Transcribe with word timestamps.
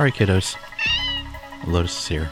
Alright, 0.00 0.14
kiddos. 0.14 0.56
Lotus 1.66 1.98
is 1.98 2.08
here. 2.08 2.30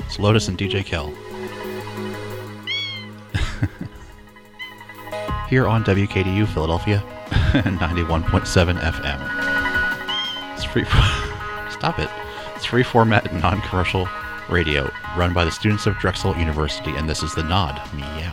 It's 0.00 0.18
Lotus 0.18 0.48
and 0.48 0.58
DJ 0.58 0.84
Kel. 0.84 1.10
here 5.48 5.68
on 5.68 5.84
WKDU 5.84 6.48
Philadelphia, 6.48 7.04
91.7 7.30 8.80
FM. 8.80 10.54
It's 10.54 10.64
free. 10.64 10.84
Stop 11.70 12.00
it. 12.00 12.10
It's 12.56 12.64
free 12.64 12.82
format 12.82 13.32
non 13.32 13.60
commercial 13.60 14.08
radio 14.50 14.90
run 15.16 15.32
by 15.32 15.44
the 15.44 15.52
students 15.52 15.86
of 15.86 15.96
Drexel 15.98 16.36
University, 16.36 16.90
and 16.96 17.08
this 17.08 17.22
is 17.22 17.32
the 17.36 17.44
Nod. 17.44 17.80
Meow. 17.94 18.32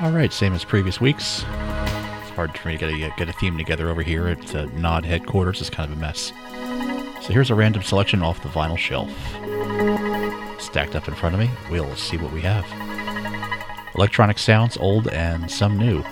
All 0.00 0.12
right, 0.12 0.32
same 0.32 0.52
as 0.52 0.62
previous 0.62 1.00
weeks 1.00 1.44
hard 2.36 2.56
for 2.56 2.68
me 2.68 2.76
to 2.76 2.86
get 2.86 2.92
a, 2.92 3.14
get 3.16 3.28
a 3.28 3.32
theme 3.32 3.56
together 3.58 3.88
over 3.88 4.02
here 4.02 4.28
at 4.28 4.54
uh, 4.54 4.66
Nod 4.76 5.04
headquarters. 5.04 5.60
It's 5.60 5.70
kind 5.70 5.90
of 5.90 5.98
a 5.98 6.00
mess. 6.00 6.32
So 7.22 7.32
here's 7.32 7.50
a 7.50 7.54
random 7.54 7.82
selection 7.82 8.22
off 8.22 8.42
the 8.42 8.48
vinyl 8.48 8.78
shelf. 8.78 9.10
Stacked 10.60 10.94
up 10.94 11.08
in 11.08 11.14
front 11.14 11.34
of 11.34 11.40
me, 11.40 11.50
we'll 11.70 11.96
see 11.96 12.16
what 12.18 12.32
we 12.32 12.42
have. 12.42 12.64
Electronic 13.94 14.38
sounds, 14.38 14.76
old 14.76 15.08
and 15.08 15.50
some 15.50 15.78
new. 15.78 16.04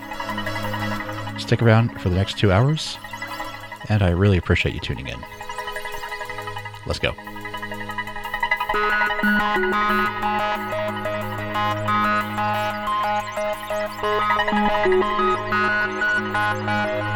Stick 1.38 1.60
around 1.62 2.00
for 2.00 2.08
the 2.08 2.16
next 2.16 2.38
two 2.38 2.50
hours, 2.50 2.96
and 3.88 4.02
I 4.02 4.10
really 4.10 4.38
appreciate 4.38 4.74
you 4.74 4.80
tuning 4.80 5.08
in. 5.08 5.20
Let's 6.86 6.98
go. 6.98 7.14
Thank 14.04 15.00
you. 17.08 17.13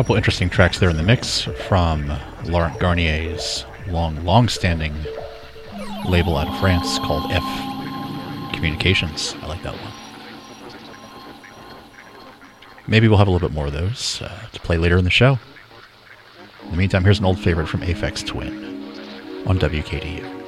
Couple 0.00 0.16
interesting 0.16 0.48
tracks 0.48 0.78
there 0.78 0.88
in 0.88 0.96
the 0.96 1.02
mix 1.02 1.42
from 1.68 2.10
Laurent 2.44 2.80
Garnier's 2.80 3.66
long, 3.88 4.24
long-standing 4.24 4.94
label 6.08 6.38
out 6.38 6.48
of 6.48 6.58
France 6.58 6.98
called 7.00 7.30
F 7.30 7.44
Communications. 8.54 9.36
I 9.42 9.46
like 9.46 9.62
that 9.62 9.74
one. 9.74 9.92
Maybe 12.86 13.08
we'll 13.08 13.18
have 13.18 13.28
a 13.28 13.30
little 13.30 13.46
bit 13.46 13.54
more 13.54 13.66
of 13.66 13.74
those 13.74 14.22
uh, 14.22 14.46
to 14.50 14.60
play 14.60 14.78
later 14.78 14.96
in 14.96 15.04
the 15.04 15.10
show. 15.10 15.38
In 16.64 16.70
the 16.70 16.76
meantime, 16.78 17.04
here's 17.04 17.18
an 17.18 17.26
old 17.26 17.38
favorite 17.38 17.66
from 17.66 17.82
Aphex 17.82 18.26
Twin 18.26 18.82
on 19.46 19.58
WKDU. 19.58 20.39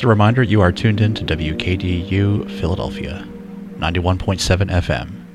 Just 0.00 0.06
a 0.06 0.08
reminder 0.08 0.42
you 0.42 0.62
are 0.62 0.72
tuned 0.72 1.02
in 1.02 1.12
to 1.12 1.26
WKDU 1.26 2.50
Philadelphia, 2.58 3.28
91.7 3.76 4.70
FM, 4.70 5.26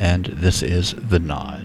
and 0.00 0.26
this 0.26 0.60
is 0.60 0.92
The 0.94 1.20
Nod. 1.20 1.57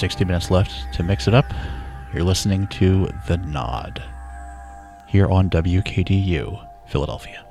60 0.00 0.24
minutes 0.24 0.50
left 0.50 0.94
to 0.94 1.02
mix 1.02 1.28
it 1.28 1.34
up. 1.34 1.44
You're 2.14 2.24
listening 2.24 2.66
to 2.68 3.10
The 3.26 3.36
Nod 3.36 4.02
here 5.06 5.26
on 5.26 5.50
WKDU, 5.50 6.66
Philadelphia. 6.86 7.44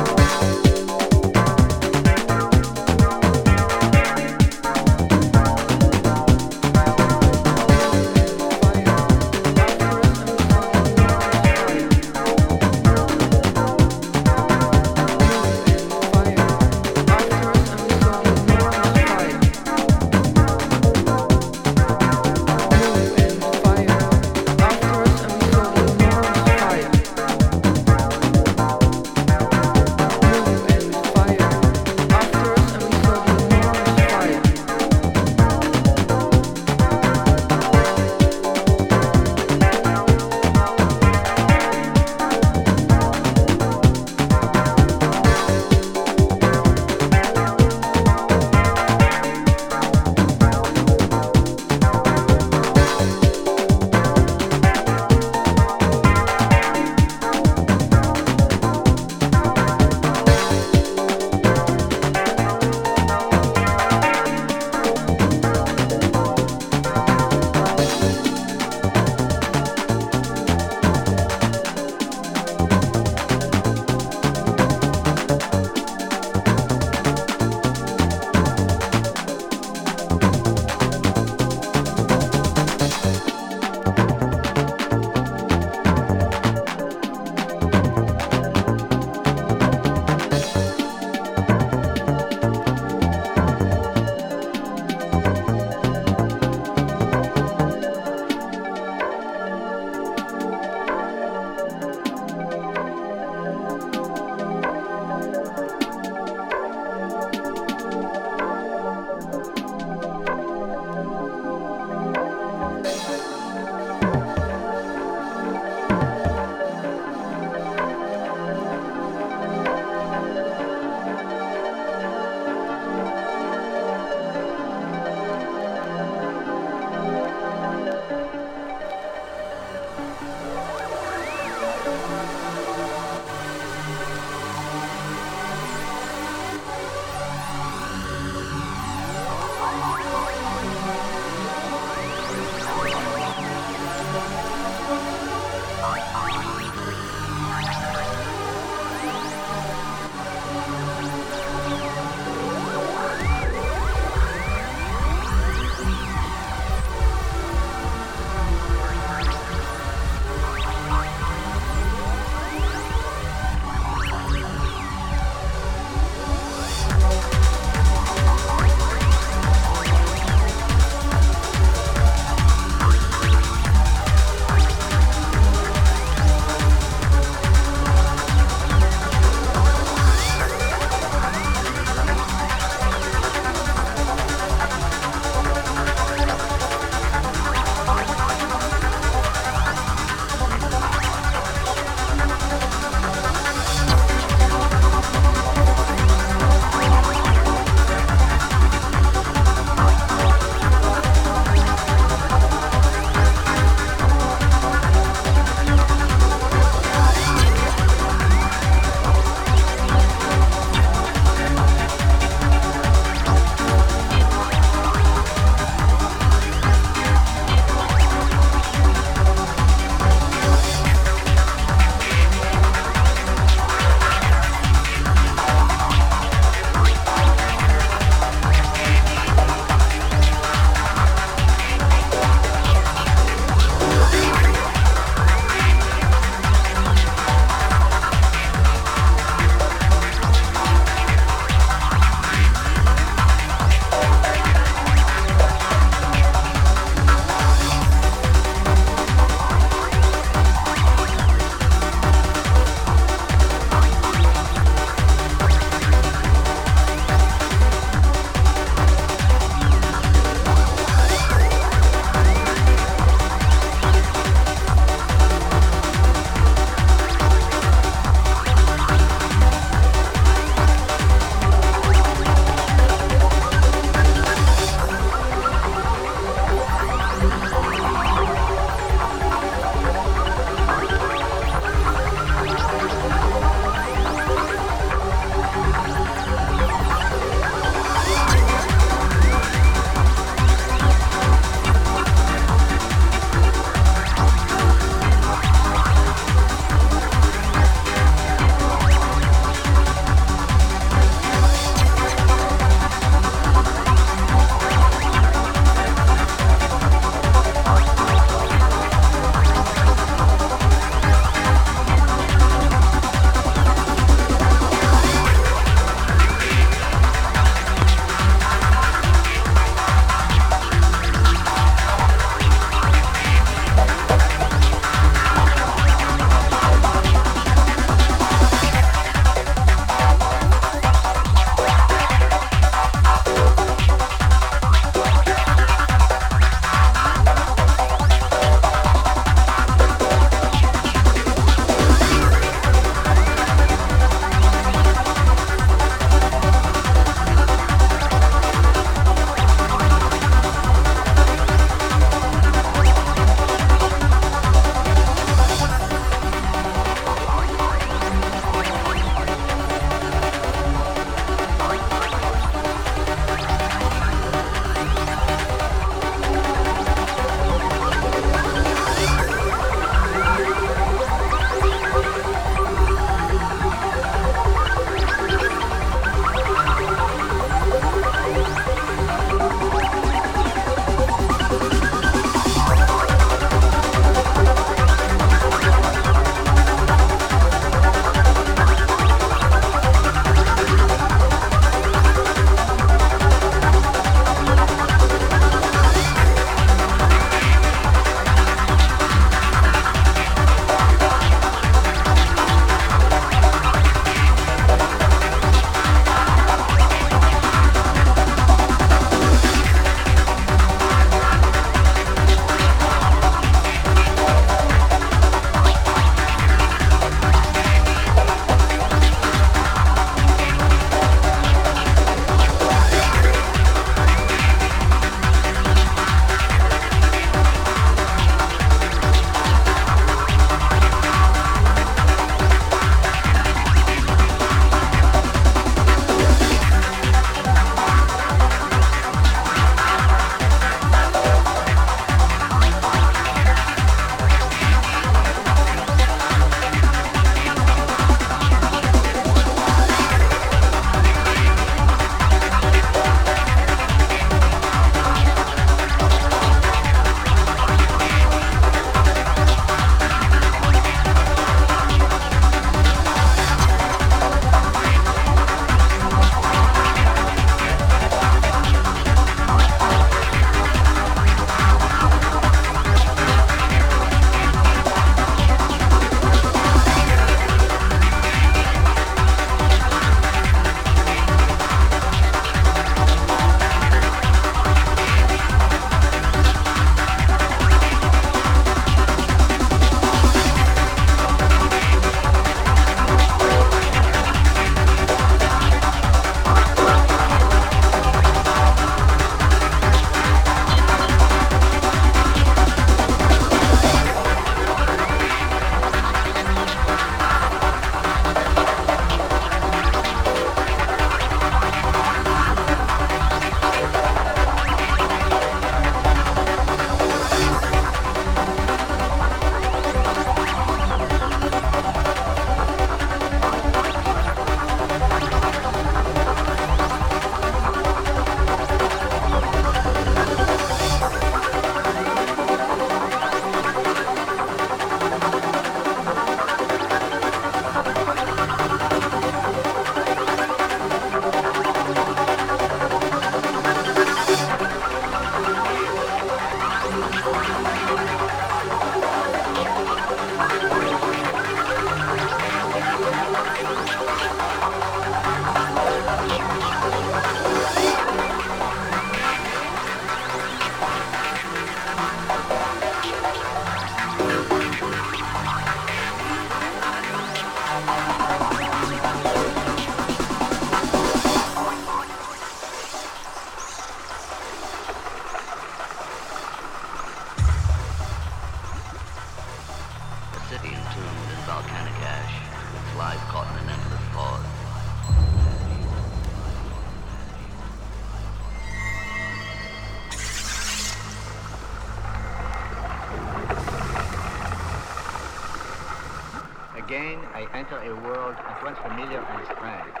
Enter 597.58 597.80
a 597.82 597.92
world 598.06 598.36
at 598.48 598.62
once 598.62 598.78
familiar 598.78 599.20
and 599.32 599.44
strange. 599.56 600.00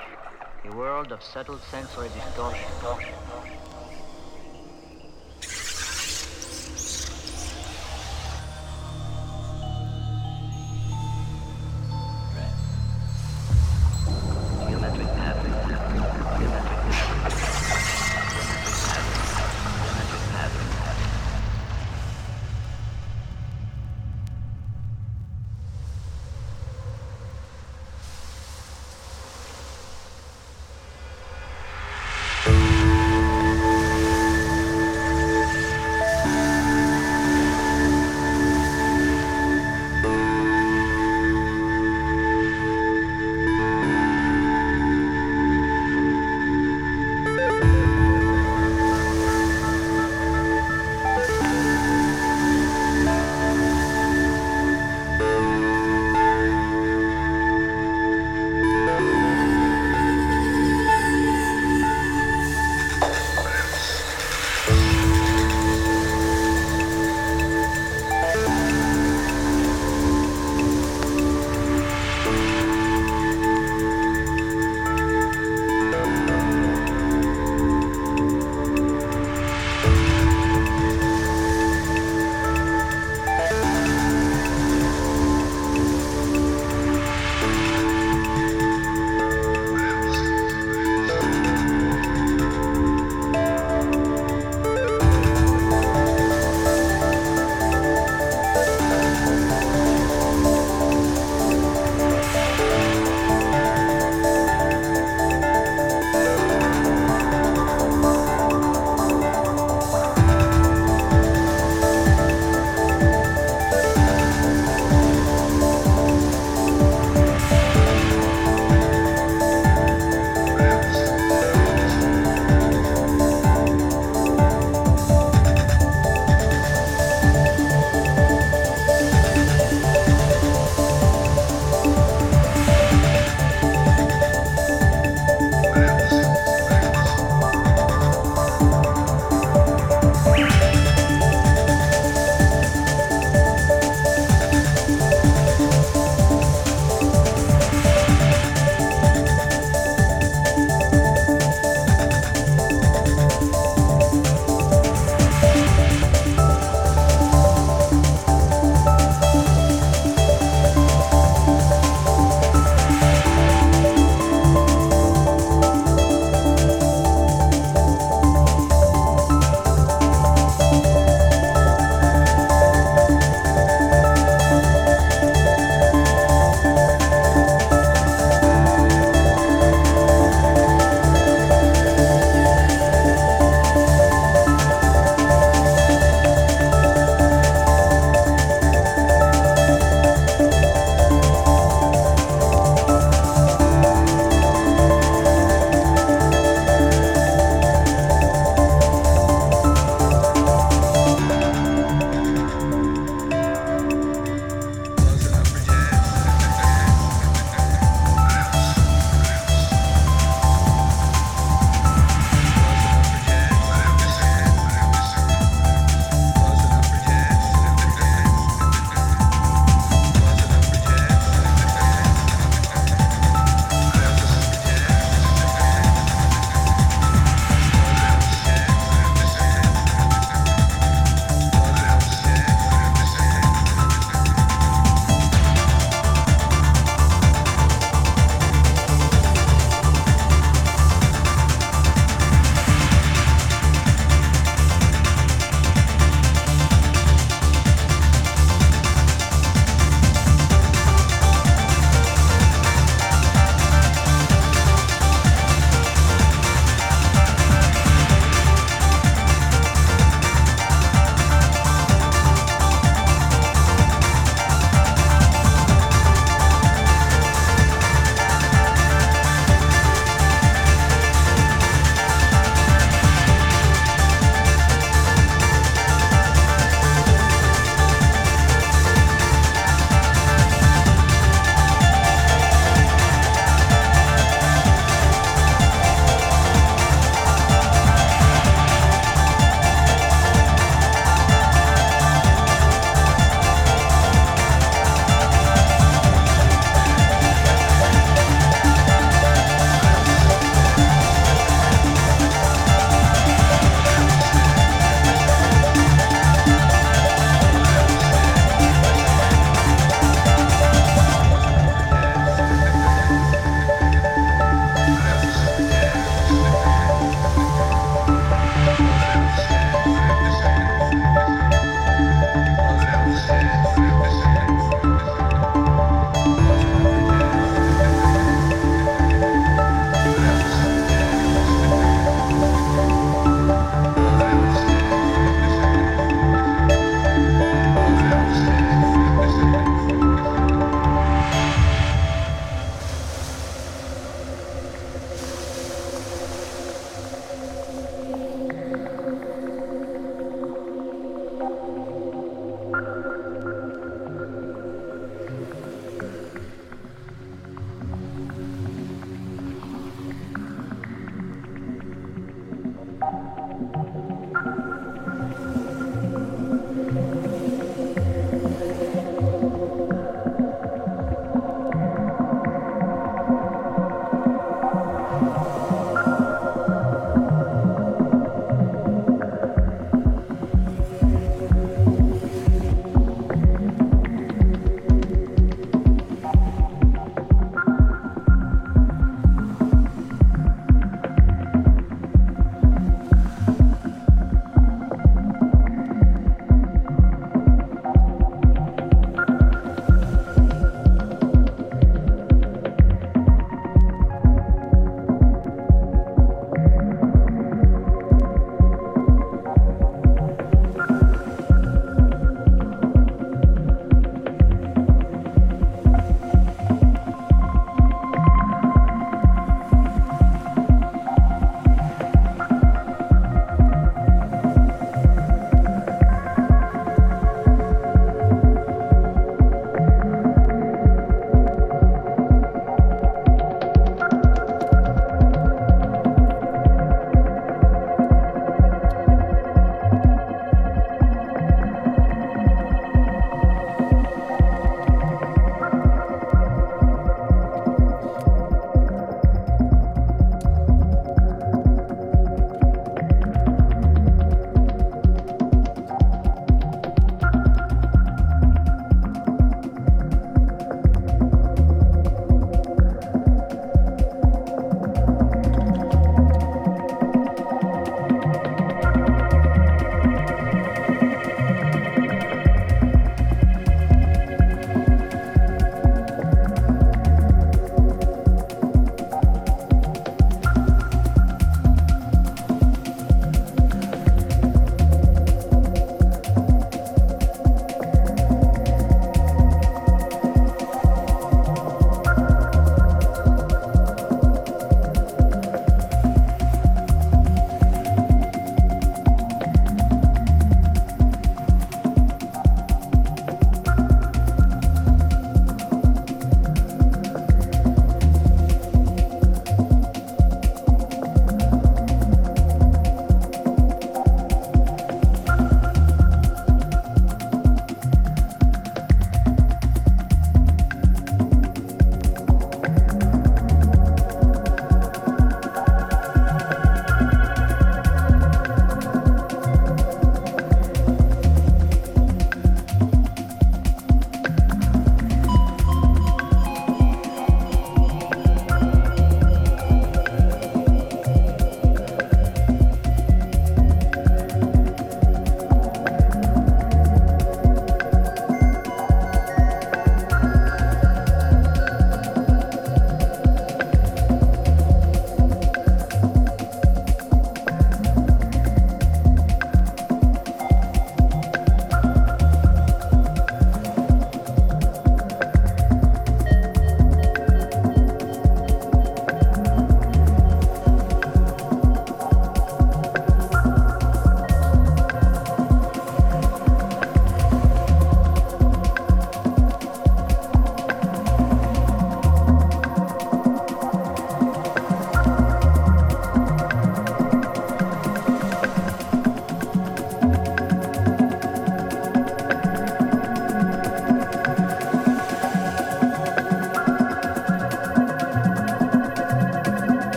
A 0.64 0.70
world 0.76 1.10
of 1.10 1.22
subtle 1.24 1.58
sensory 1.70 2.08
distortion. 2.08 2.67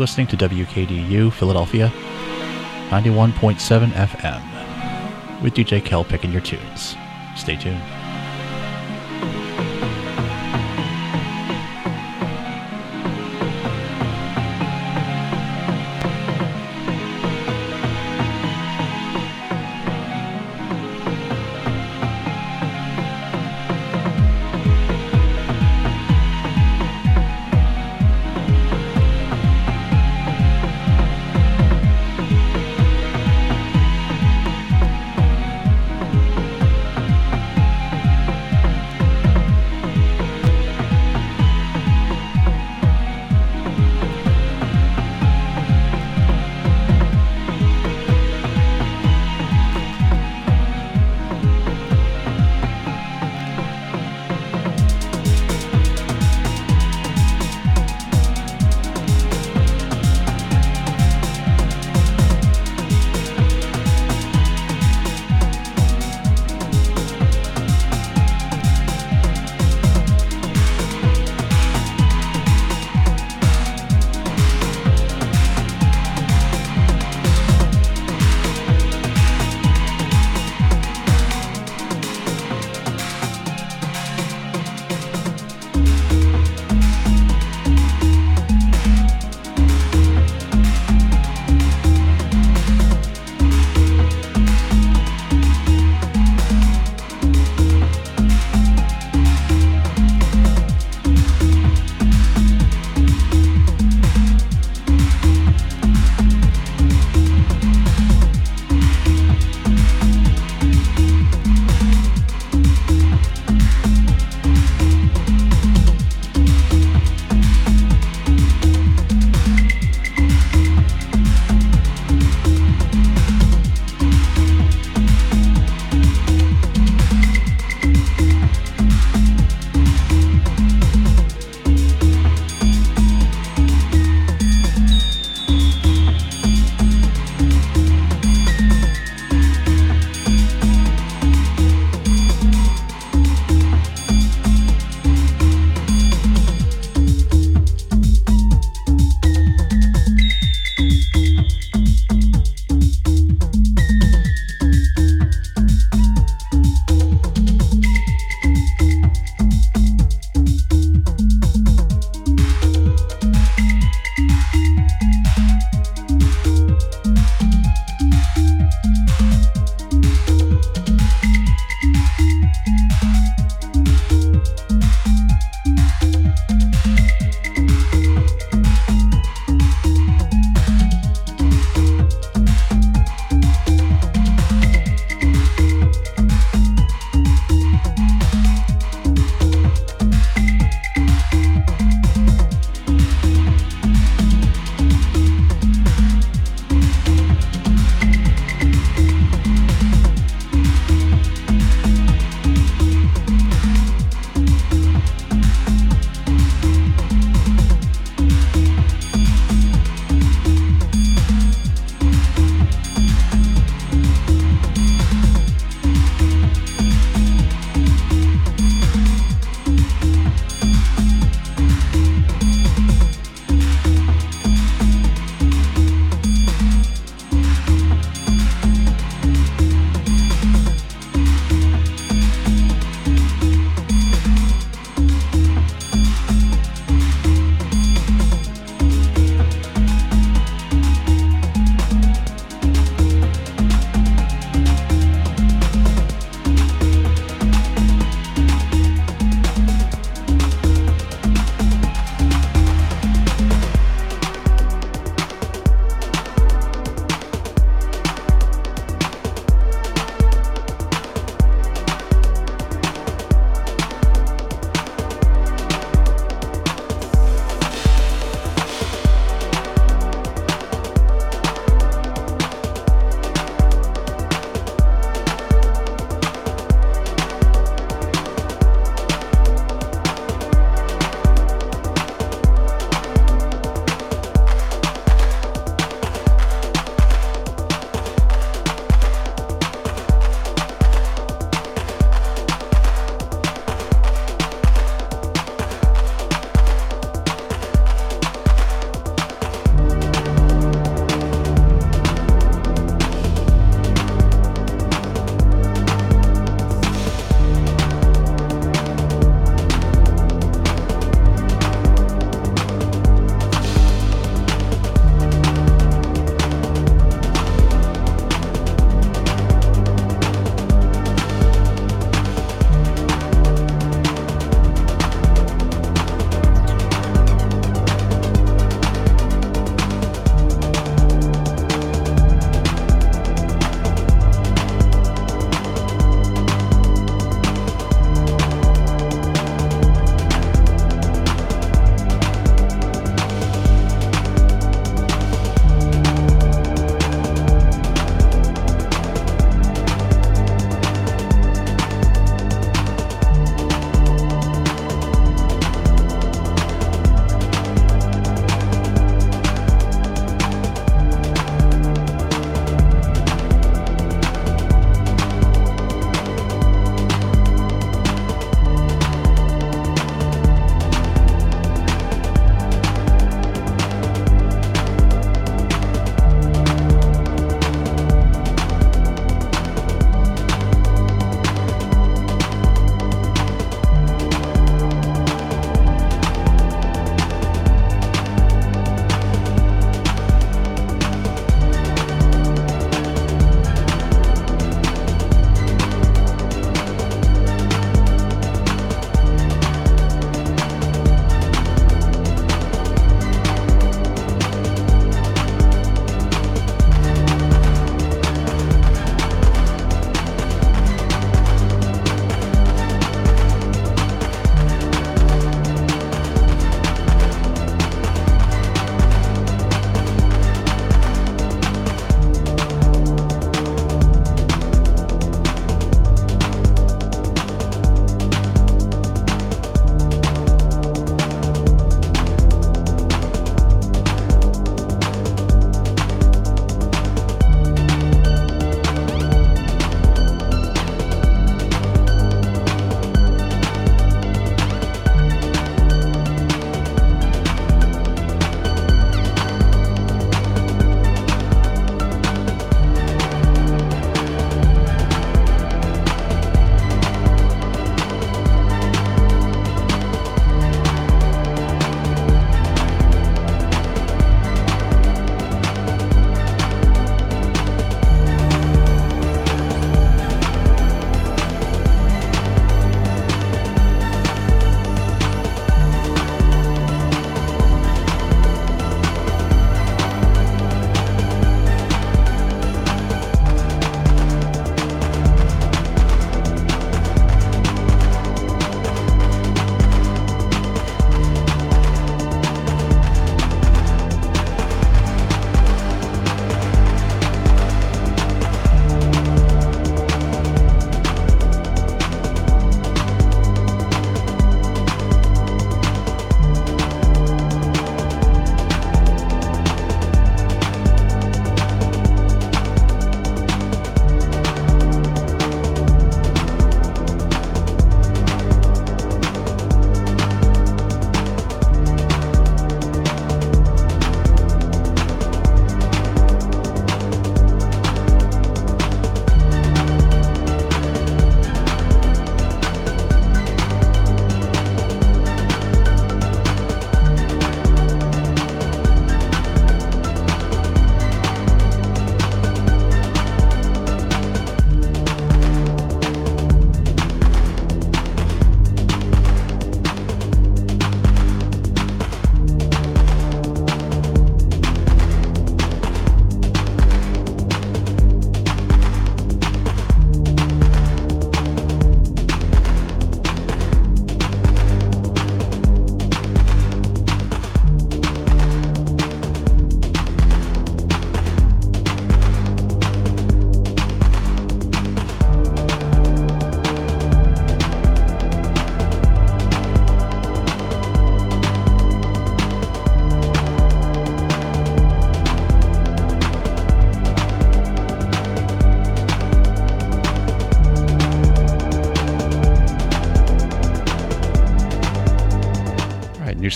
Listening 0.00 0.26
to 0.26 0.36
WKDU 0.36 1.30
Philadelphia, 1.30 1.92
91.7 2.88 3.90
FM, 3.90 5.42
with 5.42 5.52
DJ 5.52 5.84
Kel 5.84 6.04
picking 6.04 6.32
your 6.32 6.40
tunes. 6.40 6.96
Stay 7.36 7.54
tuned. 7.54 7.99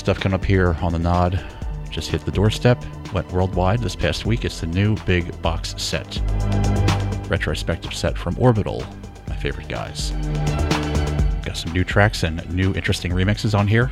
Stuff 0.05 0.21
coming 0.21 0.35
up 0.35 0.45
here 0.45 0.77
on 0.83 0.93
the 0.93 0.99
Nod. 0.99 1.43
Just 1.89 2.11
hit 2.11 2.27
the 2.27 2.31
doorstep, 2.31 2.85
went 3.15 3.33
worldwide 3.33 3.81
this 3.81 3.97
past 3.97 4.27
week. 4.27 4.45
It's 4.45 4.61
the 4.61 4.67
new 4.67 4.97
big 5.07 5.41
box 5.41 5.75
set. 5.79 6.21
Retrospective 7.31 7.95
set 7.95 8.19
from 8.19 8.37
Orbital, 8.39 8.85
my 9.29 9.37
favorite 9.37 9.67
guys. 9.67 10.11
Got 11.43 11.57
some 11.57 11.73
new 11.73 11.85
tracks 11.85 12.23
and 12.23 12.47
new 12.55 12.75
interesting 12.75 13.13
remixes 13.13 13.59
on 13.59 13.67
here. 13.67 13.91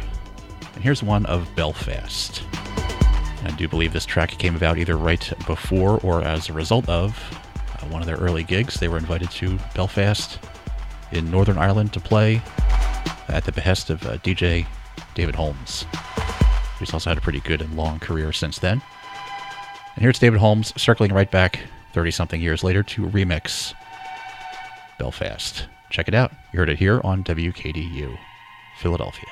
And 0.74 0.84
here's 0.84 1.02
one 1.02 1.24
of 1.24 1.48
Belfast. 1.56 2.42
I 3.44 3.50
do 3.56 3.66
believe 3.66 3.94
this 3.94 4.04
track 4.04 4.32
came 4.32 4.54
about 4.54 4.76
either 4.76 4.98
right 4.98 5.32
before 5.46 5.98
or 6.02 6.22
as 6.22 6.50
a 6.50 6.52
result 6.52 6.86
of 6.90 7.16
uh, 7.56 7.86
one 7.86 8.02
of 8.02 8.06
their 8.06 8.18
early 8.18 8.44
gigs. 8.44 8.74
They 8.74 8.88
were 8.88 8.98
invited 8.98 9.30
to 9.30 9.58
Belfast 9.74 10.38
in 11.10 11.30
Northern 11.30 11.56
Ireland 11.56 11.94
to 11.94 12.00
play 12.00 12.42
at 13.28 13.44
the 13.44 13.52
behest 13.52 13.88
of 13.88 14.04
uh, 14.06 14.18
DJ 14.18 14.66
David 15.14 15.34
Holmes, 15.34 15.86
who's 16.78 16.92
also 16.92 17.10
had 17.10 17.18
a 17.18 17.22
pretty 17.22 17.40
good 17.40 17.60
and 17.60 17.76
long 17.76 17.98
career 17.98 18.32
since 18.32 18.58
then. 18.58 18.82
And 19.94 20.02
here's 20.02 20.18
David 20.18 20.40
Holmes 20.40 20.72
circling 20.80 21.12
right 21.12 21.30
back 21.30 21.60
30 21.92 22.10
something 22.10 22.40
years 22.40 22.64
later 22.64 22.82
to 22.82 23.06
remix 23.06 23.74
Belfast. 24.98 25.66
Check 25.90 26.08
it 26.08 26.14
out. 26.14 26.32
You 26.52 26.60
heard 26.60 26.70
it 26.70 26.78
here 26.78 27.00
on 27.04 27.22
WKDU, 27.24 28.16
Philadelphia. 28.78 29.28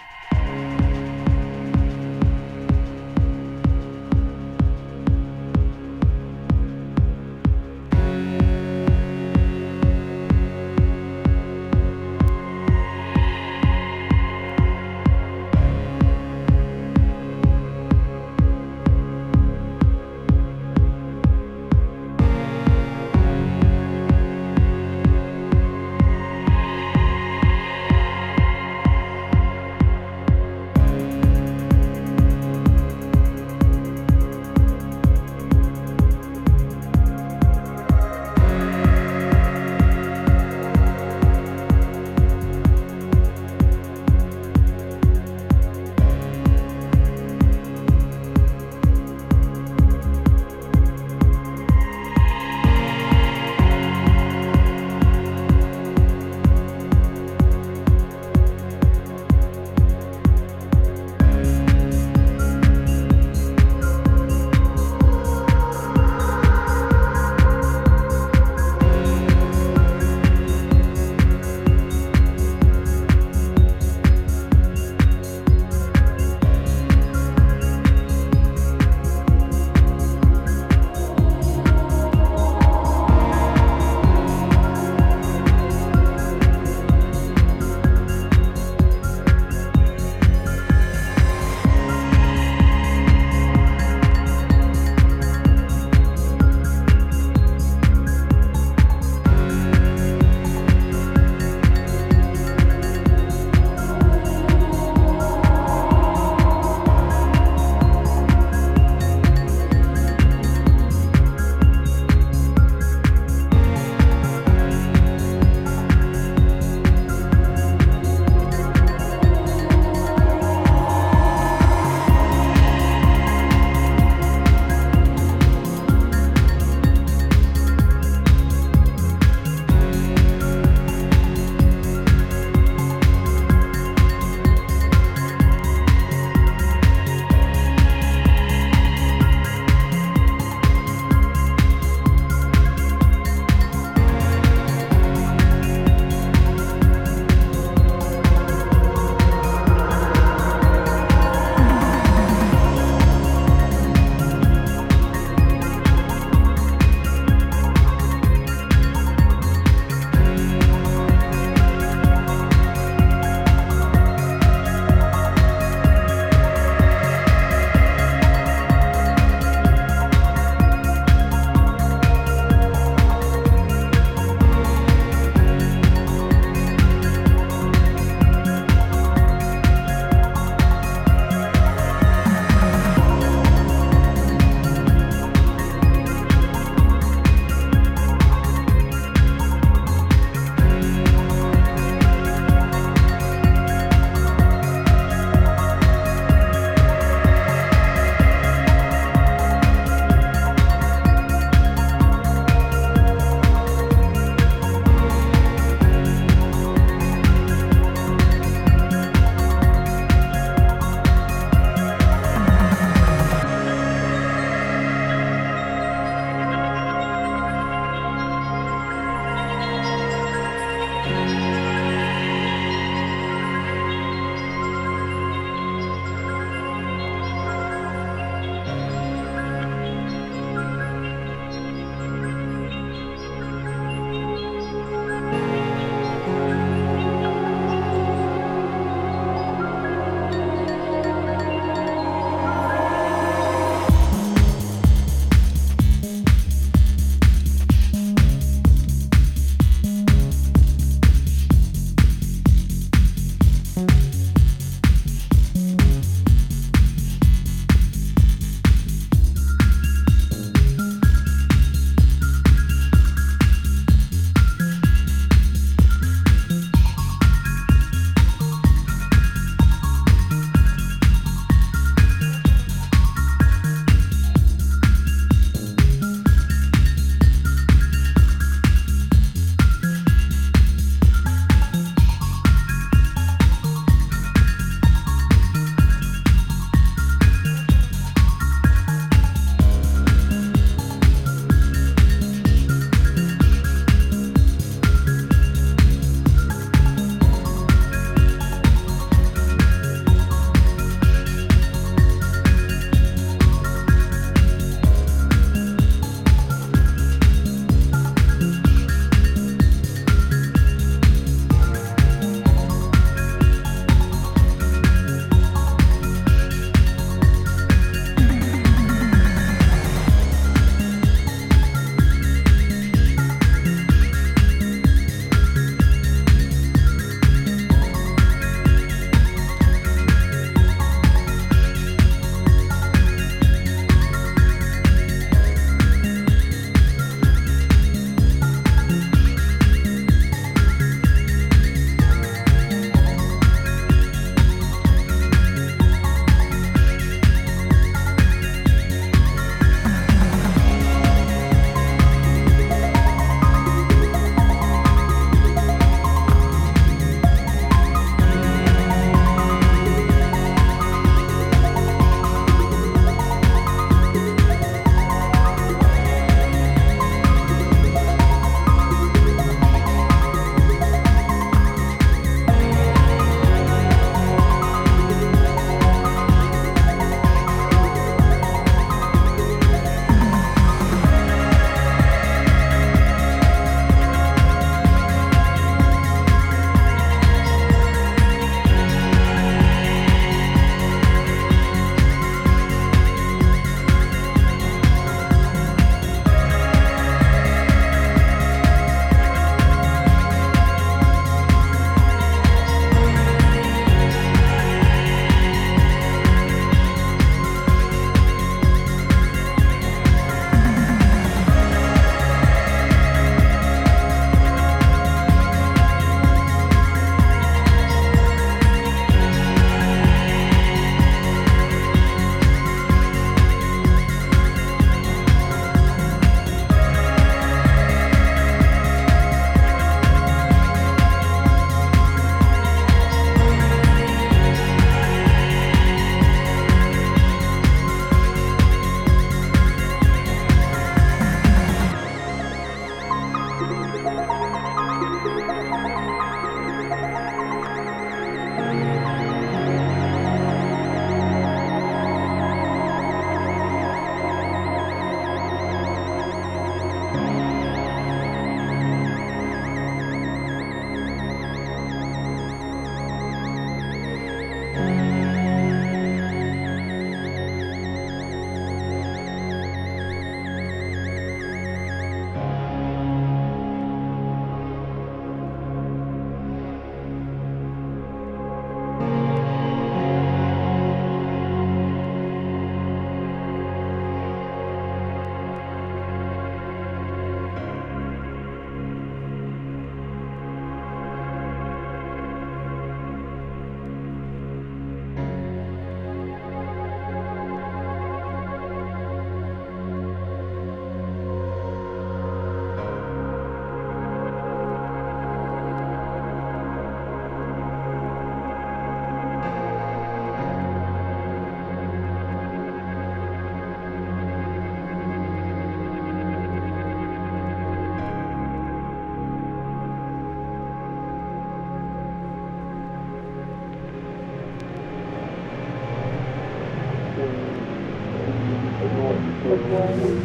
Thank 529.70 530.04
you. 530.04 530.19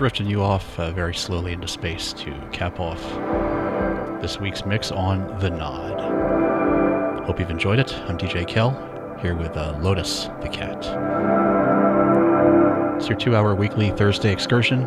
Drifting 0.00 0.26
you 0.26 0.42
off 0.42 0.80
uh, 0.80 0.90
very 0.92 1.14
slowly 1.14 1.52
into 1.52 1.68
space 1.68 2.14
to 2.14 2.34
cap 2.52 2.80
off 2.80 3.02
this 4.22 4.40
week's 4.40 4.64
mix 4.64 4.90
on 4.90 5.38
The 5.40 5.50
Nod. 5.50 7.26
Hope 7.26 7.38
you've 7.38 7.50
enjoyed 7.50 7.78
it. 7.78 7.94
I'm 8.08 8.16
DJ 8.16 8.48
Kel, 8.48 8.70
here 9.20 9.34
with 9.34 9.54
uh, 9.58 9.78
Lotus 9.82 10.30
the 10.40 10.48
Cat. 10.48 10.78
It's 12.96 13.10
your 13.10 13.18
two 13.18 13.36
hour 13.36 13.54
weekly 13.54 13.90
Thursday 13.90 14.32
excursion, 14.32 14.84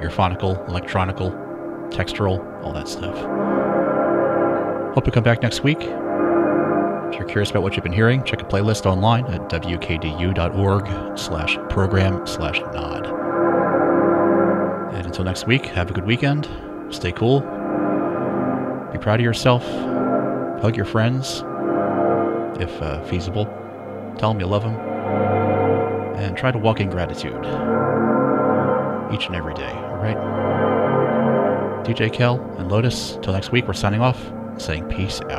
your 0.00 0.10
phonical, 0.10 0.66
electronical, 0.66 1.30
textural, 1.90 2.64
all 2.64 2.72
that 2.72 2.88
stuff. 2.88 3.16
Hope 4.94 5.04
you 5.04 5.12
come 5.12 5.24
back 5.24 5.42
next 5.42 5.62
week. 5.62 5.82
If 5.82 7.18
you're 7.18 7.28
curious 7.28 7.50
about 7.50 7.64
what 7.64 7.76
you've 7.76 7.84
been 7.84 7.92
hearing, 7.92 8.24
check 8.24 8.40
a 8.40 8.46
playlist 8.46 8.86
online 8.86 9.26
at 9.26 9.42
wkdu.org 9.50 11.18
slash 11.18 11.58
program 11.68 12.26
slash 12.26 12.60
until 15.18 15.32
next 15.32 15.48
week, 15.48 15.66
have 15.66 15.90
a 15.90 15.92
good 15.92 16.06
weekend. 16.06 16.48
Stay 16.90 17.10
cool. 17.10 17.40
Be 17.40 18.98
proud 18.98 19.18
of 19.18 19.24
yourself. 19.24 19.64
Hug 20.62 20.76
your 20.76 20.84
friends, 20.84 21.42
if 22.60 22.70
uh, 22.80 23.02
feasible. 23.02 23.46
Tell 24.16 24.32
them 24.32 24.38
you 24.38 24.46
love 24.46 24.62
them. 24.62 24.76
And 26.18 26.36
try 26.36 26.52
to 26.52 26.58
walk 26.58 26.78
in 26.78 26.88
gratitude 26.88 27.34
each 29.12 29.26
and 29.26 29.34
every 29.34 29.54
day, 29.54 29.72
alright? 29.72 30.16
DJ 31.84 32.12
Kel 32.12 32.38
and 32.56 32.70
Lotus, 32.70 33.18
till 33.20 33.32
next 33.32 33.50
week, 33.50 33.66
we're 33.66 33.72
signing 33.74 34.00
off, 34.00 34.32
saying 34.56 34.84
peace 34.84 35.20
out. 35.30 35.37